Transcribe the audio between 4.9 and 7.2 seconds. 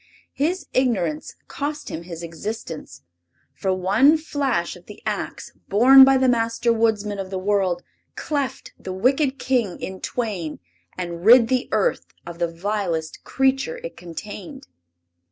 ax borne by the Master Woodsman